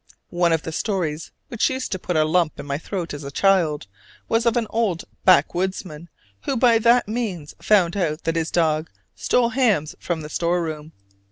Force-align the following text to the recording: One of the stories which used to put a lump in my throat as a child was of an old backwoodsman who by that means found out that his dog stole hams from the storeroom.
One 0.31 0.51
of 0.51 0.63
the 0.63 0.71
stories 0.71 1.29
which 1.49 1.69
used 1.69 1.91
to 1.91 1.99
put 1.99 2.15
a 2.15 2.25
lump 2.25 2.59
in 2.59 2.65
my 2.65 2.79
throat 2.79 3.13
as 3.13 3.23
a 3.23 3.29
child 3.29 3.85
was 4.27 4.47
of 4.47 4.57
an 4.57 4.65
old 4.71 5.03
backwoodsman 5.27 6.09
who 6.45 6.57
by 6.57 6.79
that 6.79 7.07
means 7.07 7.53
found 7.61 7.95
out 7.95 8.23
that 8.23 8.35
his 8.35 8.49
dog 8.49 8.89
stole 9.13 9.49
hams 9.49 9.93
from 9.99 10.21
the 10.21 10.29
storeroom. 10.29 10.93